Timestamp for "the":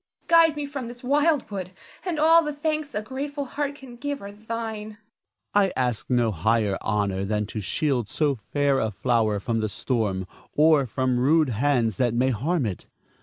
2.43-2.51, 9.59-9.69